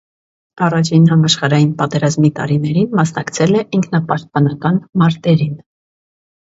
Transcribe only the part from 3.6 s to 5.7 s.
է ինքնապաշտպանական մարտերին։